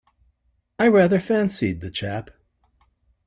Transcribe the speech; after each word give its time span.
I 0.79 0.87
rather 0.87 1.19
fancied 1.19 1.81
the 1.81 1.91
chap. 1.91 2.31